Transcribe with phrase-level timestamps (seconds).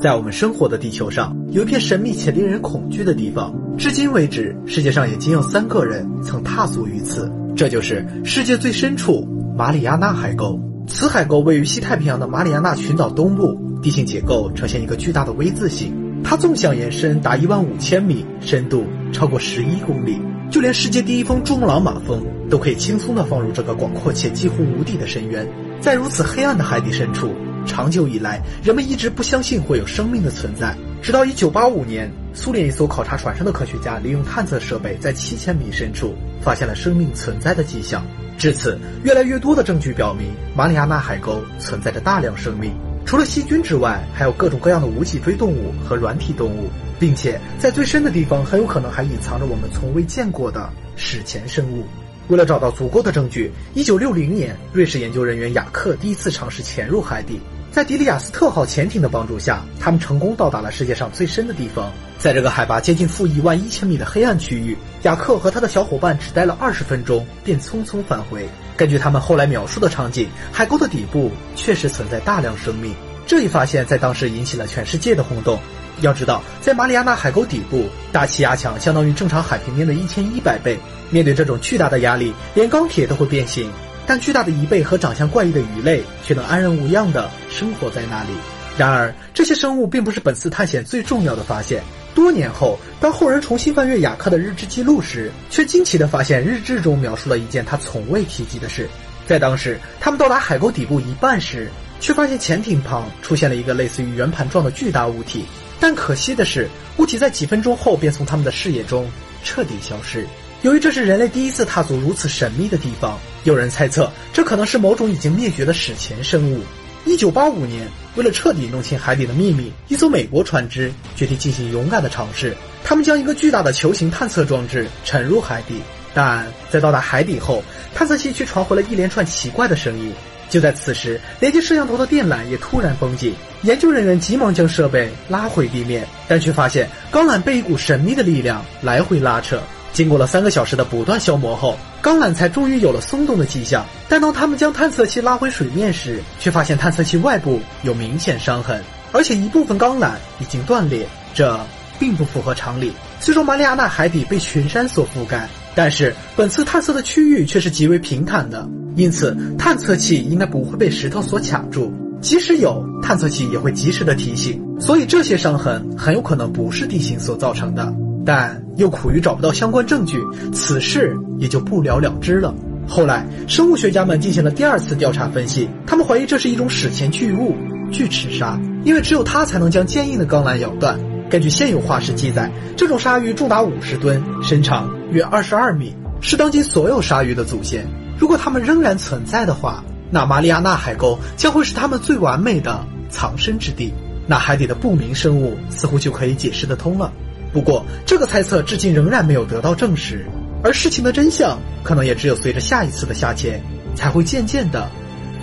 [0.00, 3.52] 在我们生活的地球上，有一片神秘且令人恐惧的地方。
[3.76, 7.28] 至今为止，世界上也仅有三个人曾踏足于此。
[7.56, 9.26] 这就是世界最深处——
[9.58, 10.56] 马里亚纳海沟。
[10.86, 15.92] 此海沟位于西太平洋的马里亚纳群岛东部，地形结构呈现一个巨大的 V 字形。
[16.22, 20.20] 它纵向延伸达一万五千米，深度超过十一公里。
[20.48, 25.44] 就连世界第一峰珠穆朗玛峰都可以轻松地放入这个广阔且几乎无底的深渊。
[25.80, 27.34] 在如此黑暗的海底深处。
[27.68, 30.74] 长久以来，人们一直不相信会有生命的存在。
[31.00, 38.04] 直到1985年，苏联一艘考察船上的科学家利用探测设备，在7000米深处发现了生命存在的迹象。
[38.36, 42.72] 至此，越来越多的证据表明，马里亚纳海沟存在着大量生命。
[43.04, 51.84] 除了细菌之外，还有各种各样的无脊椎动物和软体动物，并且在最深的地方，很有可能还隐藏着我们从未见过的史前生物。
[52.28, 57.40] 为了找到足够的证据，1960年，瑞士研究人员雅克第一次尝试潜入海底。
[57.70, 61.92] 在迪里亚斯特号潜艇的帮助下，他们成功到达了世界上最深的地方。
[62.18, 68.48] 在这个海拔接近负一万一千米的黑暗区域，雅克和他的小伙伴只待了二十分钟，便匆匆返回。
[68.76, 72.94] 根据他们后来描述的场景，海沟的底部确实存在大量生命。
[73.26, 75.60] 这一发现，在当时引起了全世界的轰动。
[76.00, 80.78] 要知道，在马里亚纳海沟底部，大气压强相当于正常海平面的一千一百倍。
[81.10, 83.70] 面对这种巨大的压力，连钢铁都会变形。
[84.08, 88.30] 但巨大的贻贝和长相怪异的鱼类却能安然无恙地生活在那里。
[88.78, 91.82] 然而，这些生物并不是本次探险最重要的发现。
[92.14, 98.88] 多年后，当后人重新翻阅雅克的日志记录时，却惊奇地发现日志中描述了一件他从未提及的事。
[99.26, 101.68] 在当时，他们到达海沟底部一半时，
[102.00, 105.44] 却发现潜艇旁出现了一个类似于圆盘状的巨大物体。
[105.78, 109.08] 但可惜的是，物体在几分钟后便从他们的视野中
[109.44, 110.26] 彻底消失。
[110.62, 113.16] 由于这是人类第一次踏足如此神秘的地方，
[113.48, 116.60] 有人猜测这可能是某种已经灭绝的史前生物。
[117.06, 122.54] 一九八五年，为了彻底弄清海底的秘密，一艘美国船只决定进行勇敢的尝试。
[122.84, 125.80] 他们将一个巨大的球形探测装置沉入海底，
[126.12, 127.64] 但在到达海底后，
[127.94, 130.12] 探测器却传回了一连串奇怪的声音。
[130.50, 139.58] 就在此时，连接摄像头的电缆也突然绷紧，研究人员急忙将设备拉回地面，但却发现钢缆被一股神秘的力量来回拉扯。
[139.90, 143.84] 经过了三个小时的不断消磨后，钢缆才终于有了松动的迹象。
[144.08, 148.82] 但当他们将探测器拉回水面时，却发现探测器外部有明显伤痕，
[149.12, 151.06] 而且一部分钢缆已经断裂。
[151.34, 151.58] 这
[151.98, 152.92] 并不符合常理。
[153.20, 161.92] 虽说马里亚纳海底被群山所覆盖，但是本次探测的区域却是极为平坦的，因此探测器应该不会被石头所卡住。
[162.20, 164.60] 即使有，探测器也会及时的提醒。
[164.80, 167.92] 所以这些伤痕很有可能不是地形所造成的。
[168.28, 170.22] 但又苦于找不到相关证据，
[170.52, 172.54] 此事也就不了了之了。
[172.86, 177.56] 后来，生物学家们进行了第二次调查分析，他们怀疑这是一种史前巨物——
[177.90, 181.00] 巨齿鲨，因为只有它才能将坚硬的钢缆咬断。
[181.30, 187.86] 根据现有化石记载，这种鲨鱼重达五十吨，身长约二十二米，是当今所有鲨鱼的祖先。
[188.18, 193.90] 如果它们仍然存在的话，那马里亚纳海沟将会是它们最完美的藏身之地。
[194.26, 197.10] 那海底的不明生物似乎就可以解释得通了。
[197.52, 200.26] 不过，这个猜测至今仍然没有得到证实，
[200.62, 203.62] 而事情的真相可能也只有随着下一次的下潜，
[203.94, 204.88] 才会渐渐的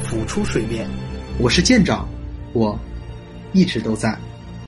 [0.03, 0.87] 浮出水面。
[1.39, 2.07] 我是舰长，
[2.53, 2.77] 我
[3.53, 4.17] 一直都在。